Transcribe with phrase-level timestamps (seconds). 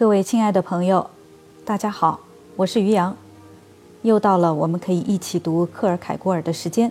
[0.00, 1.10] 各位亲爱的朋友，
[1.62, 2.20] 大家好，
[2.56, 3.14] 我是于洋，
[4.00, 6.90] 又到了我们可以一起读克尔凯郭尔的时间。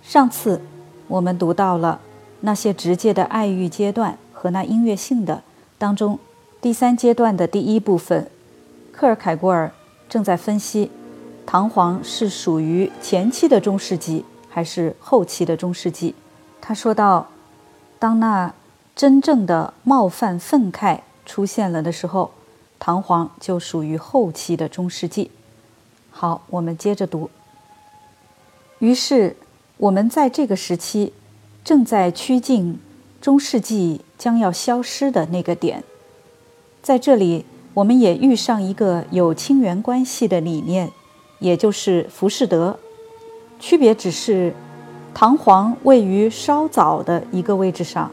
[0.00, 0.60] 上次
[1.08, 2.00] 我们读到了
[2.38, 5.42] 那些直接的爱欲阶段和那音乐性的
[5.76, 6.20] 当中，
[6.60, 8.30] 第三阶段的第一部分，
[8.92, 9.72] 克尔凯郭尔
[10.08, 10.92] 正在分析
[11.44, 16.14] 唐璜是属于前期的中世纪还是后期的中世纪。
[16.60, 17.26] 他说到，
[17.98, 18.54] 当那
[18.94, 21.00] 真正的冒犯愤慨。
[21.24, 22.30] 出现了的时候，
[22.78, 25.30] 唐璜就属于后期的中世纪。
[26.10, 27.30] 好，我们接着读。
[28.78, 29.36] 于是，
[29.78, 31.12] 我们在这个时期
[31.64, 32.78] 正在趋近
[33.20, 35.82] 中世纪将要消失的那个点。
[36.82, 40.90] 在这里，我们也遇上一个有亲缘关系的理念，
[41.38, 42.78] 也就是浮士德。
[43.58, 44.54] 区别只是，
[45.14, 48.10] 唐璜位于稍早的一个位置上。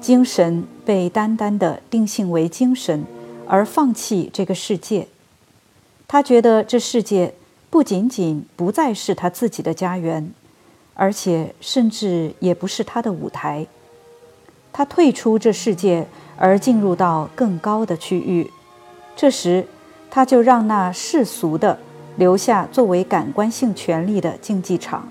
[0.00, 3.04] 精神被单单的定性为精神，
[3.46, 5.08] 而放弃这个世界。
[6.06, 7.34] 他觉得这世界
[7.68, 10.32] 不仅仅不再是他自己的家园，
[10.94, 13.66] 而且甚至也不是他的舞台。
[14.72, 18.50] 他退出这世界，而进入到更高的区域。
[19.16, 19.66] 这时，
[20.10, 21.78] 他就让那世俗的
[22.16, 25.08] 留下作为感官性权利的竞技场。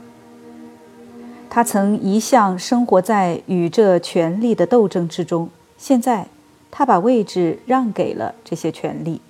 [1.49, 6.27] 他曾一向生活在与这权力的斗争之中，现在
[6.69, 9.21] 他把位置让给了这些权力。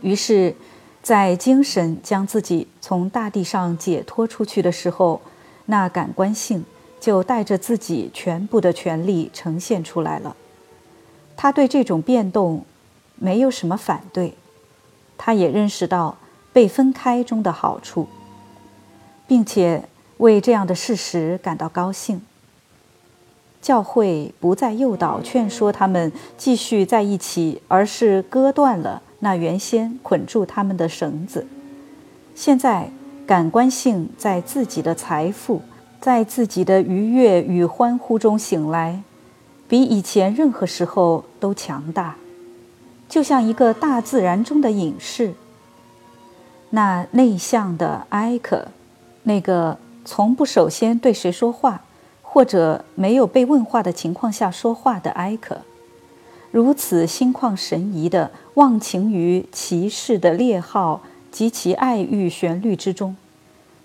[0.00, 0.54] 于是，
[1.02, 5.20] 在精神将自己从大地上解脱出去的时候，
[5.66, 6.64] 那感官性
[6.98, 10.34] 就带着自己全部的权力呈现出来了。
[11.36, 12.64] 他对这种变动
[13.16, 14.34] 没有什么反对，
[15.18, 16.16] 他也认识到
[16.54, 18.08] 被分开中的好处，
[19.26, 19.84] 并且。
[20.20, 22.22] 为这样的事实感到高兴。
[23.60, 31.46] 教会不再诱导、劝说他们继续在一起，而是割断了那原先捆住他们的绳子。
[32.34, 32.90] 现在，
[33.26, 35.60] 感官性在自己的财富、
[36.00, 39.02] 在自己的愉悦与欢呼中醒来，
[39.68, 42.16] 比以前任何时候都强大，
[43.10, 45.34] 就像一个大自然中的隐士。
[46.70, 48.68] 那内向的埃克，
[49.24, 49.76] 那个。
[50.12, 51.84] 从不首先对谁说话，
[52.20, 55.58] 或者没有被问话的情况下说话的埃克，
[56.50, 63.14] 如此心旷神怡地忘情于骑士的猎号及其爱欲旋律之中，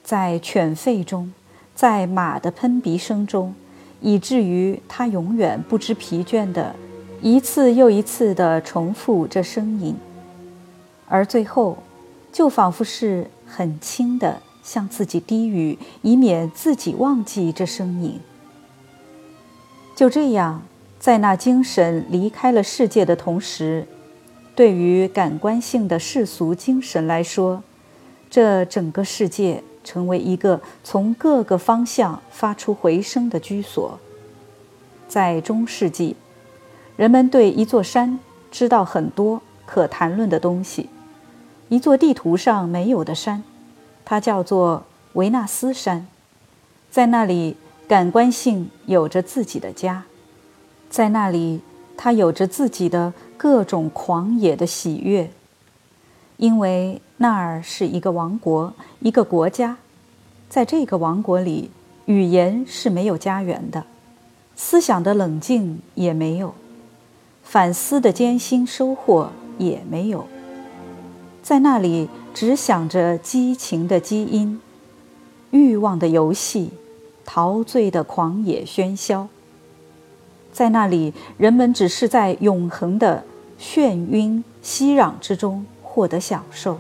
[0.04, 1.32] 在犬吠中，
[1.76, 3.54] 在马的喷鼻声中，
[4.02, 6.76] 以至于他永远不知疲倦地
[7.22, 9.96] 一次又一次地重复这声音，
[11.08, 11.78] 而最后，
[12.32, 14.42] 就仿佛是很轻的。
[14.66, 18.20] 向自己低语，以免自己忘记这声音。
[19.96, 20.64] 就这样，
[21.00, 23.88] 在那精神离开了世界的同时，
[24.56, 27.62] 对于感官性的世俗精神来说，
[28.30, 34.00] 这整个世界成为一个从各个方向发出回声的居所。
[35.08, 36.16] 在中世纪，
[36.98, 38.20] 人们对一座山
[38.52, 40.90] 知道很多可谈论的东西，
[41.70, 43.44] 一座地图上没有的山。
[44.06, 44.84] 它叫做
[45.14, 46.06] 维纳斯山，
[46.92, 47.58] 在那里，
[47.88, 50.04] 感官性有着自己的家，
[50.92, 51.62] 在那里，
[51.98, 55.32] 它有着自己的各种狂野的喜悦，
[56.38, 59.78] 因为那儿是一个王国，一个国家，
[60.48, 61.72] 在这个王国里，
[62.06, 63.84] 语言是没有家园的，
[64.56, 66.54] 思想的冷静也没有，
[67.44, 70.28] 反思的艰辛收获也没有，
[71.42, 72.08] 在那里。
[72.36, 74.60] 只想着激情的基因，
[75.52, 76.70] 欲望的游戏，
[77.24, 79.30] 陶醉的狂野喧嚣。
[80.52, 83.24] 在那里，人们只是在永恒的
[83.58, 86.78] 眩晕熙攘之中获得享受。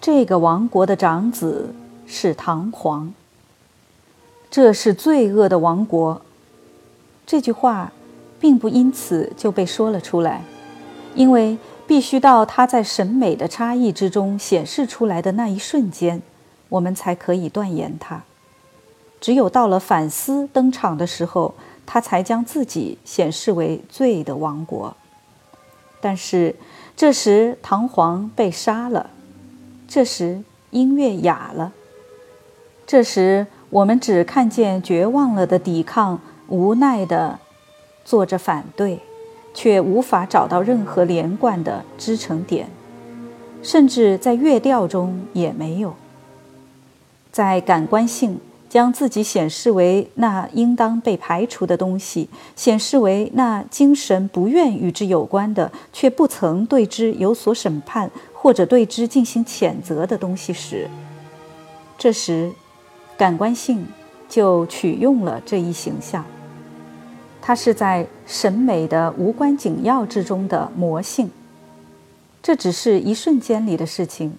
[0.00, 1.74] 这个王国的长子
[2.06, 3.12] 是唐皇。
[4.48, 6.22] 这是罪恶的王国。
[7.26, 7.92] 这句话，
[8.38, 10.44] 并不因此就被说了出来，
[11.16, 11.58] 因为。
[11.86, 16.20] 必须到他在审美的差异之中显示出来的那一瞬间，
[16.68, 18.22] 我们才可以断言他。
[19.20, 21.54] 只有到了反思登场的时候，
[21.86, 24.96] 他才将自己显示为罪的王国。
[26.00, 26.54] 但是
[26.96, 29.10] 这时唐璜被杀了，
[29.88, 31.72] 这时音乐哑了，
[32.86, 37.38] 这时我们只看见绝望了的抵抗，无奈的
[38.04, 39.00] 做着反对。
[39.56, 42.68] 却无法找到任何连贯的支撑点，
[43.62, 45.94] 甚至在乐调中也没有。
[47.32, 48.38] 在感官性
[48.68, 60.90] 将自己显示为那应当被排除的东西，显示为那精神不愿与之有关的，却不曾对之有所审判或者对之进行谴责的东西时，
[61.96, 62.52] 这时，
[63.16, 63.86] 感官性
[64.28, 66.22] 就取用了这一形象。
[67.46, 71.30] 它是在审美的无关紧要之中的魔性。
[72.42, 74.36] 这只是一瞬间里的事情，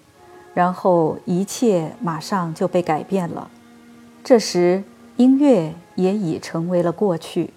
[0.54, 3.50] 然后一切马上就被改变了。
[4.25, 4.83] 这时，
[5.15, 7.51] 音乐也已成为了过去。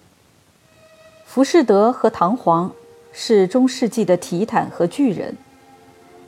[1.24, 2.70] 浮士德和唐璜
[3.12, 5.36] 是中世纪的提坦和巨人，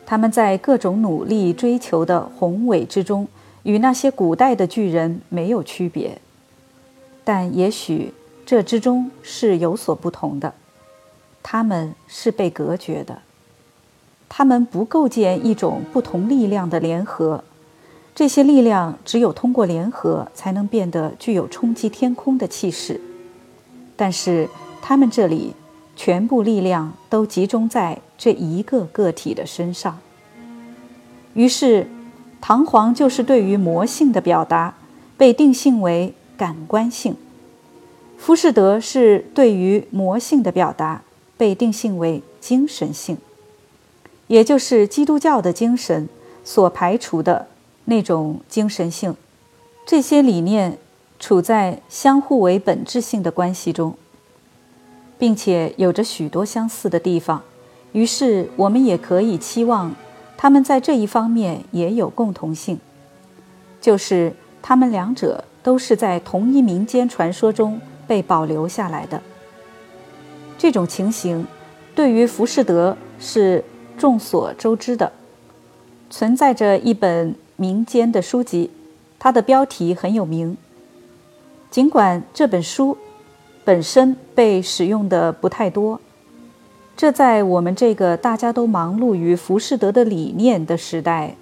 [0.04, 3.28] 他们在各种努力追求的宏伟之中，
[3.62, 6.18] 与那些古代的巨人没有区别。
[7.22, 8.12] 但也许
[8.52, 10.52] 这之中是有所不同的，
[11.42, 13.22] 他们是被隔绝的，
[14.28, 17.42] 他们不构建一种不同力量的联合。
[18.14, 23.00] 这些力量只有通过联合，才能变得具有冲击天空的气势。
[23.96, 24.46] 但是，
[24.82, 25.54] 他们这里
[25.96, 29.98] 全部力量都集中在这一个个体的身上。
[31.32, 31.88] 于是，
[32.38, 34.74] 唐璜就是对于魔性的表达，
[35.16, 37.14] 被定性为感官性；
[38.22, 41.02] 浮士德是对于魔性的表达，
[41.36, 43.18] 被定性为精神性，
[44.28, 46.08] 也就是基督教的精神
[46.44, 47.48] 所排除的。
[47.86, 49.16] 那种精神性，
[49.84, 50.78] 这些理念
[51.18, 53.96] 处在相互为本质性的关系中，
[55.18, 57.42] 并且有着许多相似的地方。
[57.90, 59.92] 于是，我们也可以期望
[60.36, 62.78] 他们在这一方面也有共同性，
[63.80, 64.32] 就是
[64.62, 67.80] 他们两者都是在同一民间传说中
[68.12, 69.22] 被保留下来的。
[70.58, 71.46] 这种情形
[71.94, 73.64] 对于浮士德是
[73.96, 75.10] 众所周知的，
[76.10, 77.34] 存在着一本。
[77.56, 78.70] 民间的书籍，
[79.20, 80.56] 它的标题很有名。
[81.70, 82.98] 尽管这本书
[83.62, 86.00] 本身被使用的不太多，
[86.96, 91.36] 这在我们这个大家都忙碌于浮士德的理念的时代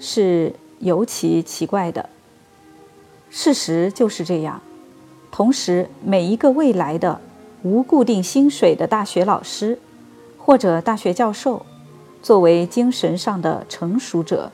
[0.00, 2.08] 是尤其奇怪的。
[3.28, 4.62] 事实就是这样。
[5.32, 7.18] 同时，每一个未来的
[7.62, 9.78] 无固定薪水的大学老师
[10.36, 11.64] 或者大学教授，
[12.22, 14.52] 作为精神上的成熟者。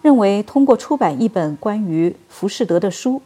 [0.00, 3.20] 认为通过出版一本关于浮士德的书，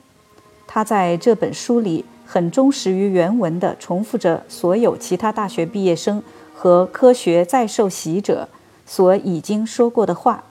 [0.66, 6.22] 他在这本书里很忠实于原文的重复着所有其他大学毕业生
[6.54, 8.48] 和科学在受习者
[8.86, 10.44] 所已经说过的话，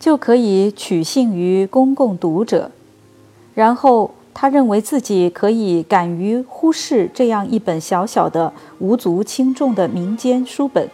[0.00, 2.70] 就可以取信于公共读者。
[3.54, 10.88] 然后他认为自己可以敢于忽视这样一本小小的无足轻重的民间书本。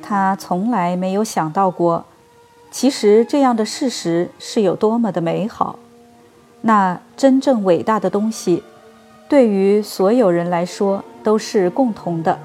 [0.00, 2.04] 他从来没有想到过。
[2.70, 5.78] 其实这样的事实是有多么的美好！
[6.62, 8.62] 那真正伟大的东西，
[9.28, 12.38] 对于所有人来说都是共同的。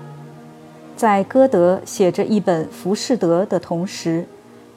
[0.98, 4.28] 在歌德写着一本《浮士德》的同时，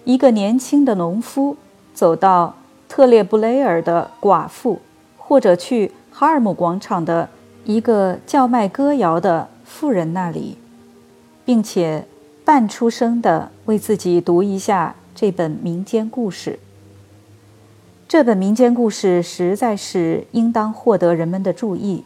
[0.04, 1.56] 一个年轻的农夫
[1.92, 2.54] 走到
[2.88, 4.78] 特列布雷尔的寡妇，
[5.31, 7.29] 或者去哈尔姆广场的
[7.65, 10.59] 一个叫卖歌谣的妇人那里，
[11.44, 12.05] 并且
[12.44, 14.97] 半出声地为自己读一下。
[15.15, 16.59] 这本民间故事，
[18.09, 22.03] 这本民间故事实在是应当获得人们的注意。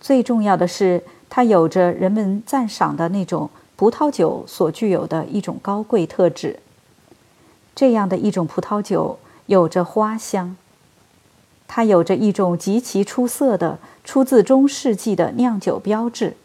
[0.00, 6.58] 最重要的是，它有着人们赞赏的那种葡萄酒所具有的一种高贵特质。
[7.76, 10.56] 这样的一种葡萄酒有着花香，
[11.76, 16.36] 它有着一种极其出色的出自中世纪的酿酒标志，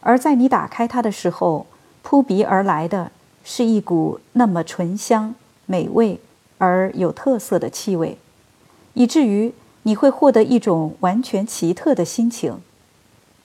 [0.00, 1.66] 而在你打开它的时候，
[2.02, 3.12] 扑鼻而来的。
[3.44, 6.18] 是一股那么醇香、美味
[6.58, 8.18] 而有特色的气味，
[8.94, 9.54] 以至于
[9.84, 12.58] 你会获得一种完全奇特的心情。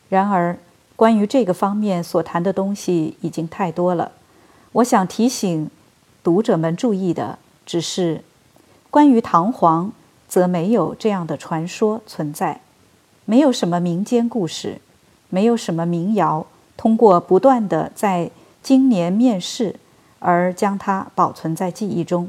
[0.09, 0.57] 然而，
[0.95, 4.11] 关于这个方面所谈的东西已经太多了。
[4.73, 5.69] 我想提醒
[6.23, 8.23] 读者们注意的，只是
[8.89, 9.91] 关于唐璜，
[10.27, 12.61] 则没有这样的传说存在，
[13.25, 14.79] 没有什么民间故事，
[15.29, 19.75] 没有什么民谣，通过不断的在今年面世。
[20.19, 22.27] 而将它保存在记忆中。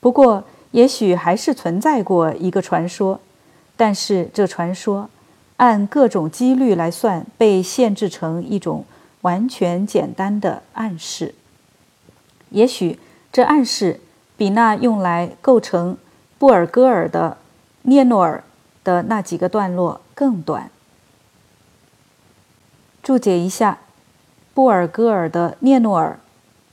[0.00, 3.20] 不过，也许还是存在过一个传说，
[3.74, 5.08] 但是这传说
[5.56, 8.84] 按各种几率来算，被限制成一种
[9.22, 11.34] 完全简单的暗示。
[12.50, 12.98] 也许
[13.32, 14.00] 这暗示
[14.36, 15.96] 比那用来构成
[16.40, 17.36] 布尔戈尔的
[17.82, 18.42] 涅诺尔
[18.82, 20.70] 的那几个段落更短。
[23.02, 23.80] 注解一下，
[24.54, 26.18] 布尔戈尔的涅诺尔。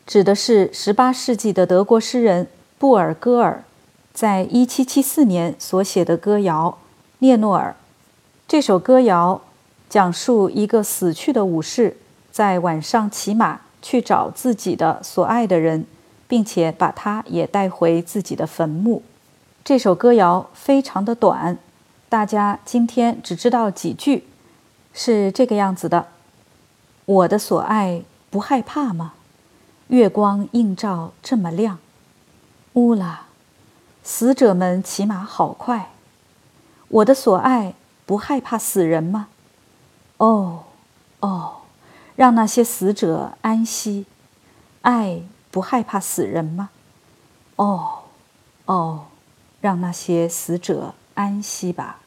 [0.05, 2.47] 指的是18世纪的德国诗人
[2.79, 3.65] 布尔戈尔，
[4.13, 6.77] 在一七七四年所写的歌谣
[7.19, 7.75] 《涅诺尔》。
[8.47, 9.41] 这首歌谣
[9.89, 11.97] 讲述一个死去的武士
[12.31, 15.85] 在晚上骑马去找自己的所爱的人，
[16.25, 19.03] 并且把他也带回自己的坟墓。
[19.67, 21.57] 这首歌谣非常的短，
[22.07, 24.25] 大家今天只知道几句，
[24.93, 26.07] 是这个样子的：
[27.03, 29.15] 我的所爱不害怕吗？
[29.87, 31.79] 月光映照这么亮。
[32.75, 33.25] 乌拉，
[34.03, 35.89] 死者们骑马好快。
[36.87, 37.73] 我的所爱。
[38.05, 39.27] 不害怕死人吗？
[40.15, 40.63] 哦，
[41.19, 41.57] 哦，
[42.15, 44.05] 让那些死者安息。
[44.83, 46.69] 爱不害怕死人吗？
[47.57, 48.03] 哦，
[48.63, 49.07] 哦，
[49.61, 51.99] 让那些死者安息吧。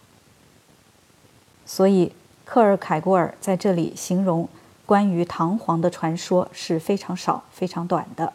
[1.66, 2.12] 所以，
[2.44, 4.48] 克尔凯郭尔在这里形容
[4.86, 8.32] 关于唐璜的传说是非常少、非常短的。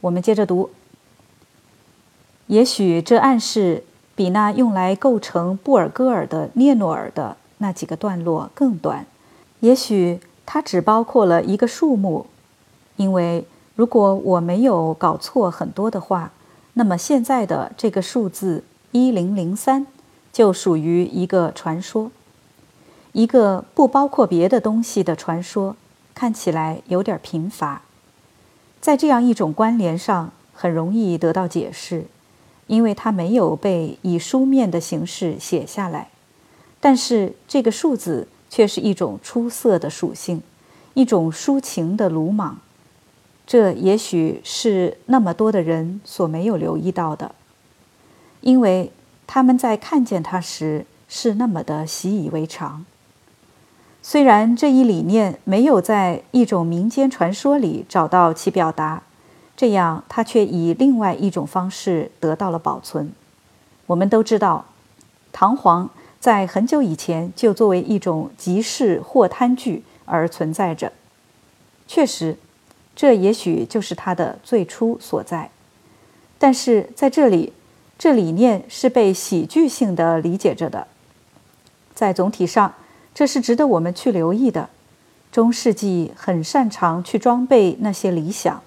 [0.00, 0.70] 我们接着读。
[2.46, 3.84] 也许这暗示。
[4.16, 9.04] 比那用来构成布尔戈尔的涅诺尔的那几个段落更短，
[9.60, 12.24] 也许它只包括了一个数目，
[12.96, 16.32] 因为如果我没有搞错很多的话，
[16.78, 19.86] 那么现在的这个数字一零零三
[20.30, 22.12] 就属于一个传说，
[23.12, 25.74] 一个不包括别的东西的传说，
[26.14, 27.80] 看起来有点贫乏，
[28.78, 32.04] 在这样一种关联上很容易得到解释。
[32.66, 36.08] 因为它没有被以书面的形式写下来，
[36.80, 40.42] 但是这个数字却是一种出色的属性，
[40.94, 42.58] 一种抒情的鲁莽。
[43.46, 47.34] 这也许是那么多的人所没有留意到的，
[48.40, 48.90] 因为
[49.26, 52.84] 他们在看见它时是那么的习以为常。
[54.02, 59.02] 虽然这一理念没有在一种民间传说里找到其表达。
[59.56, 63.10] 这样，它却以另外一种方式得到了保存。
[63.86, 64.66] 我们都知道，
[65.32, 65.88] 唐璜
[66.20, 70.92] 在很久以前就作为一种集市货摊具而存在着。
[71.88, 72.36] 确实，
[72.96, 75.50] 这也许就是它的最初所在。
[76.38, 77.52] 但是在这里，
[77.98, 80.88] 这理念是被喜剧性的理解着的。
[81.94, 82.74] 在总体上，
[83.14, 84.68] 这是值得我们去留意的。
[85.30, 88.62] 中世纪很擅长去装备那些理想。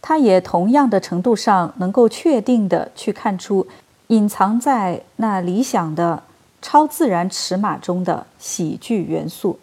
[0.00, 3.68] 它也同样的程度上能够确定的去看出
[4.08, 6.24] 隐藏在那理想的
[6.60, 9.60] 超自然尺码中的喜剧元素，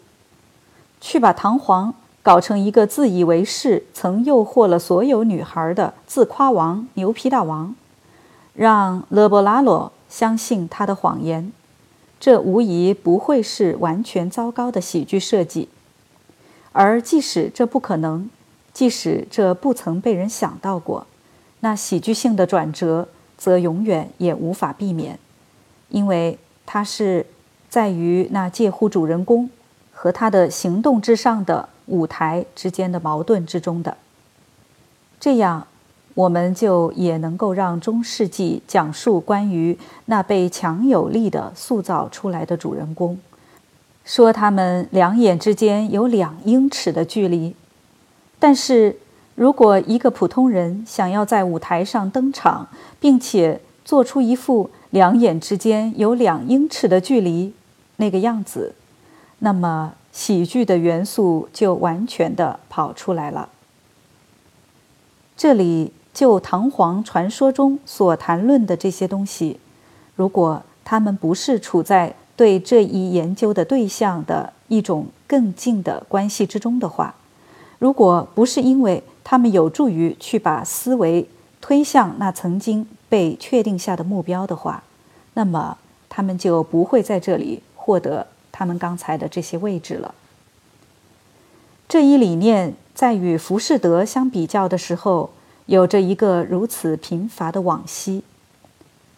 [0.98, 7.74] 去把唐璜搞成一个自以为是、曾诱惑了所有女孩的自夸王、牛皮大王，
[8.54, 11.52] 让勒布拉罗相信他的谎言，
[12.18, 15.68] 这无疑不会是完全糟糕的喜剧设计，
[16.72, 18.28] 而即使这不可能。
[18.72, 21.04] 即使这不曾被人想到过，
[21.58, 25.18] 那喜剧性的转折则永远也无法避免，
[25.88, 27.26] 因为它是
[27.68, 29.50] 在于那介乎主人公
[29.92, 33.96] 和他的行动之上的舞台之间的矛盾之中的。
[35.18, 35.66] 这样，
[36.14, 43.18] 我们就也能够让中世纪讲述关于那被强有力的塑造出来的主人公，
[44.04, 47.54] 说他们两眼之间有两英尺的距离。
[48.38, 48.96] 但是，
[49.34, 52.66] 如果一个普通人想要在舞台上登场，
[52.98, 57.52] 并且做出一副两眼之间有两英尺的距离
[57.96, 58.74] 那个样子，
[59.40, 63.48] 那么喜剧的元素就完全的跑出来了。
[65.36, 69.58] 这里就唐璜传说中所谈论的这些东西，
[70.16, 77.14] 如果他们不是处在对这一研究的对象的一种更近的关系之中的话，
[77.78, 81.28] 如果不是因为他们有助于去把思维
[81.60, 84.82] 推向那曾经被确定下的目标的话，
[85.34, 88.26] 那么他们就不会在这里获得
[88.60, 90.14] 他们刚才的这些位置了。
[91.88, 95.30] 这一理念在与浮士德相比较的时候，
[95.64, 98.22] 有着一个如此贫乏的往昔。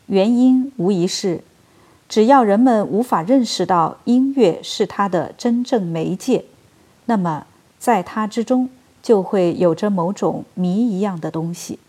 [0.06, 1.42] 原因无疑是，
[2.08, 6.44] 只要人们无法认识到音乐是它的真正媒介，
[7.06, 7.46] 那么。
[7.80, 8.70] 在它之中，
[9.02, 11.80] 就会有着某种谜一样的东西。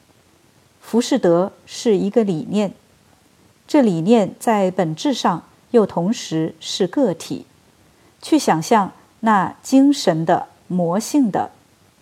[0.81, 2.73] 浮士德是一个理念，
[3.67, 5.43] 这理念在本质上
[5.73, 7.45] 又同时是个体。
[8.21, 11.51] 去想象那精神的魔性的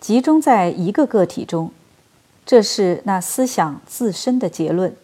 [0.00, 1.70] 集中在一个个体中，
[2.46, 4.96] 这是那思想自身的结论。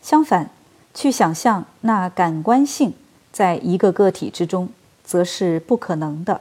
[0.00, 0.50] 相反，
[0.92, 2.94] 去想象那感官性
[3.30, 4.70] 在一个个体之中，
[5.04, 6.40] 则是不可能的。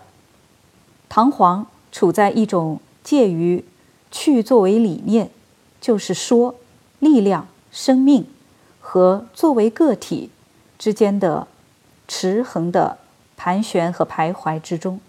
[1.08, 1.66] 唐璜。
[1.92, 3.64] 处在一种介于
[4.12, 5.32] 去作为理念，
[5.80, 6.56] 就是说
[7.00, 8.26] 力量、生命
[8.82, 10.30] 和作为个体
[10.78, 11.48] 之间的
[12.08, 12.98] 持恒的
[13.36, 15.00] 盘旋和徘徊之中。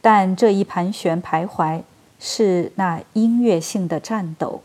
[0.00, 1.82] 但这一盘旋徘徊
[2.20, 4.62] 是那音乐性的颤抖，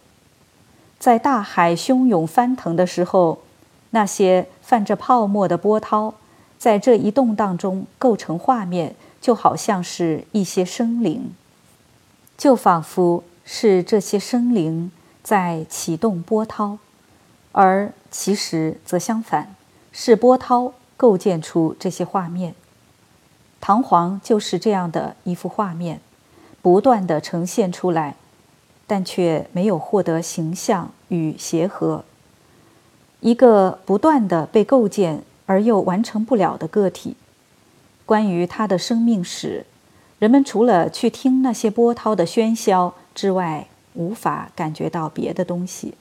[1.00, 3.40] 在大海汹涌翻腾的时候，
[3.90, 6.14] 那些泛着泡沫的波涛，
[6.58, 11.34] 在这一动荡中构成画面，就好像是一些生灵，
[12.38, 14.92] 就仿佛是这些生灵
[15.24, 16.78] 在启动波涛，
[17.52, 19.56] 而其实则相反，
[19.92, 22.56] 是波涛构建出这些画面。
[23.60, 26.02] 唐璜就是这样的一幅画面，
[26.62, 28.16] 不断的呈现出来，
[28.86, 32.04] 但却没有获得形象与协和。
[33.22, 37.16] 一个不断的被构建而又完成不了的个体。
[38.06, 39.66] 关于他的生命史，
[40.20, 45.94] 人们除了去听那些波涛的喧嚣之外，无法感觉到别的东西。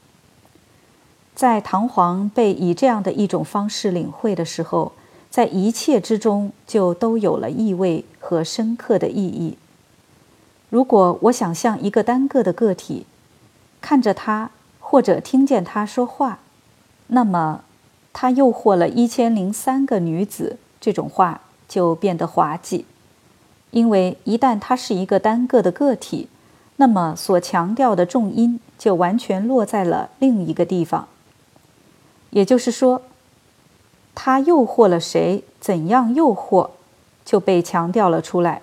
[1.35, 4.93] 在唐璜被以这样的一种方式领会的时候。
[5.31, 9.57] 在一切之中，就都有了意味和深刻的意义。
[10.69, 13.07] 如果我想象一个单个的个体，
[13.81, 16.41] 看着他或者听见他说话，
[17.07, 17.65] 那么
[18.12, 22.85] 他诱惑了一千零三个女子，这种话就变得滑稽。
[23.71, 26.29] 因为一旦他是一个单个的个体，
[26.77, 31.09] 那么所强调的重音就完全落在了另一个地方。
[32.33, 33.01] 也就是说。
[34.15, 35.43] 他诱惑了谁？
[35.59, 36.69] 怎样诱惑，
[37.25, 38.61] 就被强调了出来。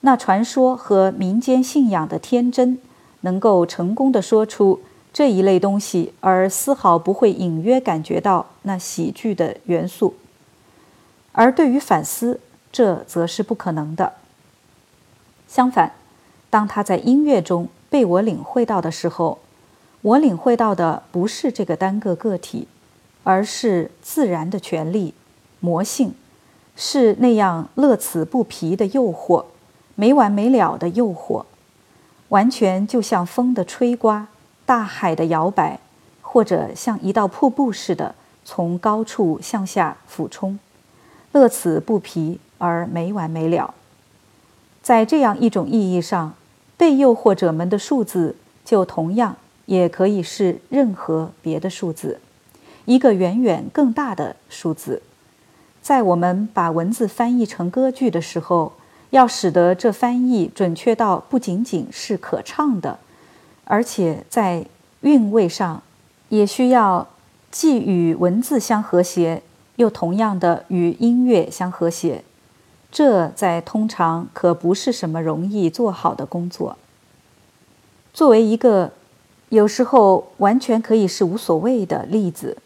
[0.00, 2.78] 那传说和民间信仰的天真，
[3.20, 4.80] 能够成功的说出
[5.12, 10.14] 这一类东西，而丝毫不会隐约感觉到那喜剧的元素。
[11.32, 12.40] 而对于反思，
[12.72, 14.14] 这则是不可能的。
[15.46, 15.92] 相反，
[16.48, 19.38] 当他在音乐中被我领会到的时候，
[20.02, 22.68] 我领会到的不是这个单个个体。
[23.24, 25.12] 而是自然的权利、
[25.60, 26.14] 魔性，
[26.74, 29.44] 是那样乐此不疲的诱惑，
[29.96, 31.44] 没完没了的诱惑，
[32.28, 34.28] 完全就像风的吹刮、
[34.64, 35.78] 大海的摇摆，
[36.22, 38.14] 或者像一道瀑布似的
[38.46, 40.58] 从高处向下俯冲，
[41.32, 43.74] 乐此不疲而没完没了。
[44.80, 46.32] 在这样一种意义上，
[46.78, 49.36] 被诱惑者们的数字就同样
[49.68, 52.20] 也可以是任何别的数字。
[52.86, 55.02] 一个远远更大的数字，
[55.82, 58.72] 在我们把文字翻译成歌剧的时候，
[59.10, 62.98] 要使得这翻译准确到不仅仅是可唱的，
[63.64, 64.64] 而且在
[65.02, 65.82] 韵味上
[66.30, 67.06] 也需要
[67.50, 69.42] 既与文字相和谐，
[69.76, 72.24] 又同样的与音乐相和谐。
[72.90, 76.78] 这在通常可不是什么容易做好的工作。
[78.14, 78.92] 作为一个
[79.50, 82.58] 有时候完全可以是无所谓的例子。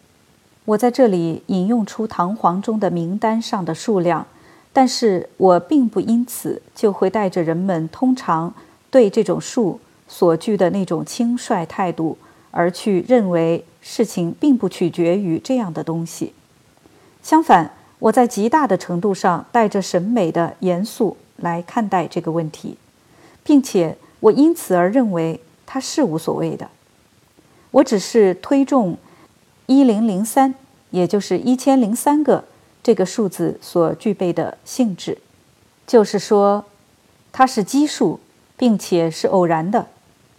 [0.65, 4.27] 我在这里引用出唐璜中的名单上的数量，
[4.73, 8.53] 但是我并不因此就会带着人们通常
[8.91, 12.17] 对这种数所具的那种轻率态度
[12.51, 16.33] 而去认为事情并不取决于这样的东西。
[17.23, 22.77] 相反，我在极大的程度上带着审美的严肃来看待这个问题，
[23.43, 25.41] 并且我因此而认为
[25.73, 26.69] 它是无所谓的。
[27.71, 28.99] 我只是推重。
[29.65, 30.55] 一零零三，
[30.91, 32.45] 也就是一千零三个
[32.83, 35.17] 这个数字所具备的性质，
[35.87, 36.67] 就是说，
[37.33, 38.21] 它是奇数，
[38.59, 39.87] 并且是偶然的。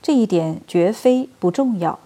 [0.03, 1.97] 这一点绝非不重要。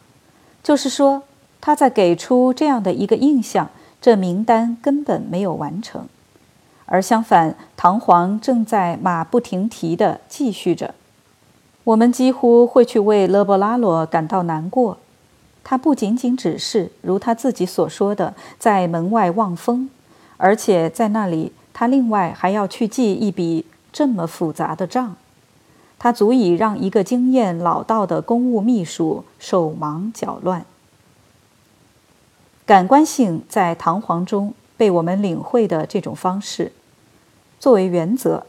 [0.63, 1.23] 就是说，
[1.59, 6.07] 他在给出这样的一个印象：这名单根本没有完成。
[6.85, 10.95] 而相反，唐璜正在马不停蹄地继续着。
[11.87, 14.97] 我们几乎会去为勒布拉罗感到难过。
[15.63, 19.89] 他不仅仅只是如他自己所说的在门外望风，
[20.35, 25.15] 而且在那里，他另外还要去记一笔这么复杂的账，
[25.97, 30.65] 他足以让一个经验老道的公务秘书手忙脚乱。
[32.65, 36.73] 感官性在唐璜中被我们领会的这种方式，
[37.61, 38.45] 作为原则，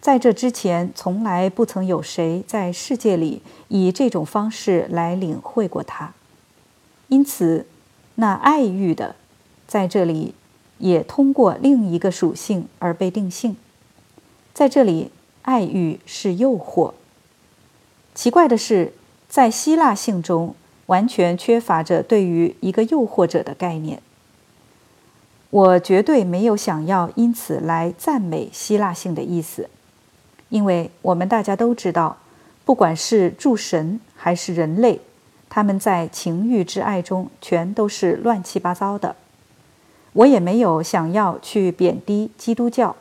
[0.00, 6.14] 在这之前从来不曾有谁在世界里以这种方式来领会过它。
[7.08, 7.66] 因此，
[8.14, 9.16] 那爱欲的，
[9.66, 10.34] 在这里
[10.78, 13.56] 也通过另一个属性而被定性。
[14.54, 15.10] 在这里，
[15.42, 16.94] 爱欲是诱惑。
[18.14, 18.94] 奇怪的是，
[19.28, 20.54] 在希腊性中
[20.86, 24.02] 完全缺乏着对于一个诱惑者的概念。
[25.50, 29.68] 我绝对没有想要因此来赞美希腊性的意思，
[30.50, 32.18] 因为我们大家都知道，
[32.64, 35.00] 不管是诸神还是人类。
[35.48, 39.16] 他们在情欲之爱中全都是乱七八糟的。
[40.12, 42.94] 我也没有想要去贬低基督教，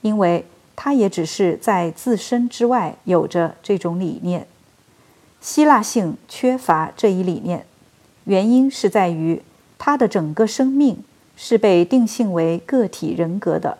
[0.00, 0.44] 因为
[0.76, 4.46] 它也只是在自身之外有着这种理念。
[5.40, 7.66] 希腊性缺乏这一理念，
[8.24, 9.42] 原因是在于
[9.78, 11.02] 他的整个生命
[11.36, 13.78] 是被定性为个体人格的，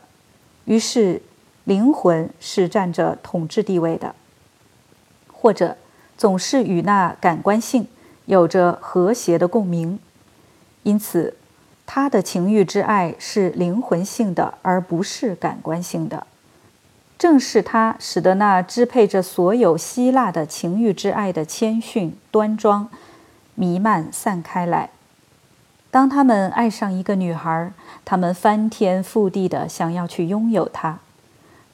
[0.64, 1.22] 于是
[1.70, 4.16] 灵魂是占着统治地位的，
[5.32, 5.76] 或者
[6.18, 7.86] 总是与那感官性。
[8.26, 10.00] 有着和谐的共鸣，
[10.82, 11.36] 因此，
[11.86, 16.26] 他的情欲之爱是灵魂性的，而不是感官性的。
[17.16, 22.88] 正是他使得那支配着所有希腊的情欲之爱的谦逊端庄
[23.54, 24.90] 弥漫散开来。
[25.92, 27.72] 当他们爱上一个女孩，
[28.04, 30.98] 他们翻天覆地的想要去拥有她；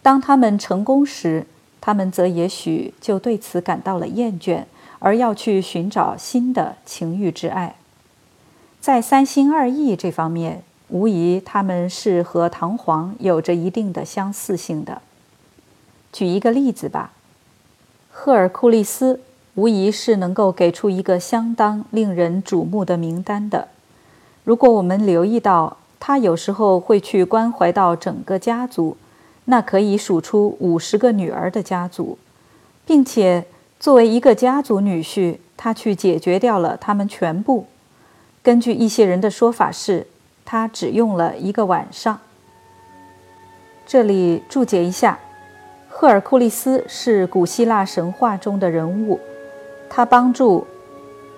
[0.06, 1.46] 当他们成功时，
[1.80, 4.62] 他们则也许就对此感到了厌倦。
[5.00, 7.74] 而要去寻找新的情欲之爱，
[8.80, 15.02] 在三心二意这方面，无疑他们是和唐璜有着一定的相似性的。
[16.12, 17.10] 举一个例子吧，
[18.12, 19.20] 赫尔库利斯
[19.54, 23.66] 无疑是能够给出一个相当令人瞩目的名单的。
[24.44, 28.96] 如果我们留意到他有时候会去关怀到整个家族，
[29.46, 32.18] 那可以数出五十个女儿的家族，
[32.84, 33.46] 并且。
[33.78, 37.66] 作为一个家族女婿，他去解决掉了他们全部。
[38.42, 40.06] 根据一些人的说法，是
[40.46, 42.18] 他只用了一个晚上。
[43.86, 45.18] 这里注解一下：
[45.90, 49.20] 赫尔库利斯是古希腊神话中的人物，
[49.90, 50.66] 他帮助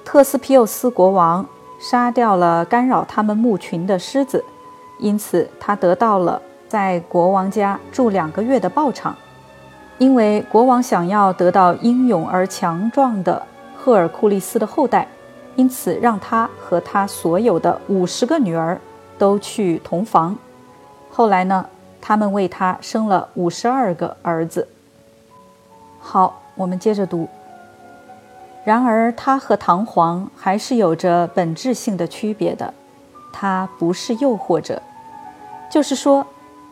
[0.04, 1.44] 特斯皮奥斯国王
[1.80, 4.44] 杀掉了干扰他们牧群的狮子，
[5.00, 9.16] 因此他得到了在国王家住两个月的报偿。
[9.96, 13.42] 因为国王想要得到英勇而强壮的
[13.76, 15.08] 赫尔库利斯的后代，
[15.56, 18.80] 因此让他和他所有的五十个女儿
[19.18, 20.36] 都去同房。
[21.10, 21.66] 后来呢，
[22.00, 24.68] 他们为他生了五十二个儿子。
[25.98, 27.28] 好，我们接着读。
[28.64, 32.72] 然而，他和唐璜还是有着本质性的区别的。
[33.32, 34.80] 他不是诱惑者，
[35.68, 36.24] 就是说。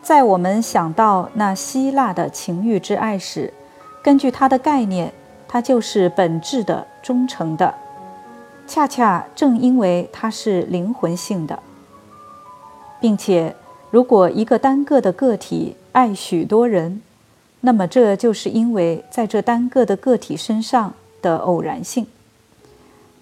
[0.06, 3.52] 在我们想到那希腊的情欲之爱时，
[4.04, 5.12] 根据它的概念，
[5.48, 7.74] 它就是本质的、忠诚的。
[8.68, 11.58] 恰恰正因为它是灵魂性的，
[13.00, 13.56] 并且
[13.90, 17.02] 如果一个单个的个体爱许多人，
[17.62, 22.06] 那么这就是因为在这单个的个体身上的偶然性，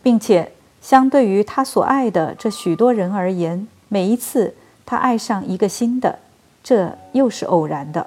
[0.03, 6.19] 并且相对于他所爱的这许多人而言，每一次他爱上一个新的。
[6.65, 8.07] 这又是偶然的，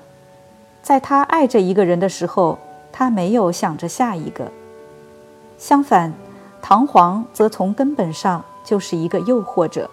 [0.82, 2.58] 在他爱着一个人的时候，
[2.91, 4.52] 他没有想着下一个。
[5.60, 6.12] 相反，
[6.60, 9.88] 唐璜则从根本上就是一个诱惑者，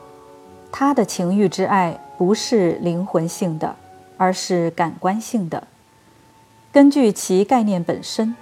[0.73, 3.77] 他的情欲之爱不是灵魂性的，
[4.17, 5.65] 而是感官性的。
[6.73, 8.35] 根据其概念本身，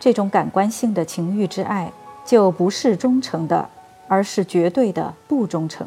[0.00, 1.92] 这种感官性的情欲之爱
[2.24, 3.68] 就不是忠诚的，
[4.08, 5.86] 而是绝对的不忠诚。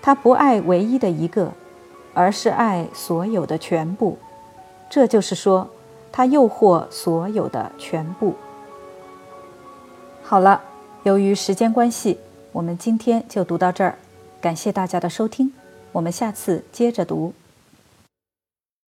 [0.00, 1.52] 他不爱唯一的一个。
[2.14, 4.16] 而是爱所有的全部，
[4.88, 5.68] 这就是说，
[6.10, 8.34] 他诱惑所有的全部。
[10.22, 10.62] 好了，
[11.02, 12.18] 由于时间关系，
[12.52, 13.98] 我们今天就读到这儿，
[14.40, 15.52] 感谢大家的收听，
[15.92, 17.34] 我们下次接着读。